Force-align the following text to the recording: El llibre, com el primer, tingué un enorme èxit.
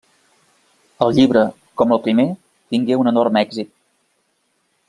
El 1.07 1.13
llibre, 1.17 1.43
com 1.81 1.95
el 1.97 2.03
primer, 2.07 2.27
tingué 2.75 3.01
un 3.05 3.15
enorme 3.15 3.45
èxit. 3.49 3.75